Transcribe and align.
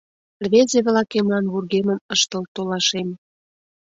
Рвезе-влакемлан 0.43 1.45
вургемым 1.51 1.99
ыштыл 2.13 2.43
толашем. 2.55 3.07